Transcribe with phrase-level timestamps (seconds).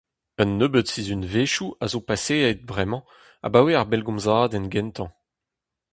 [0.41, 3.03] Un nebeud sizhunvezhioù a zo paseet bremañ
[3.45, 5.09] abaoe ar bellgomzadenn gentañ.